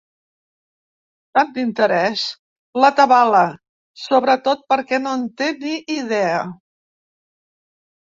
Tant 1.39 1.51
d'interès 1.57 2.23
l'atabala, 2.85 3.43
sobretot 4.07 4.67
perquè 4.75 5.03
no 5.07 5.15
en 5.21 5.31
té 5.43 5.55
ni 5.63 5.79
idea. 6.01 6.45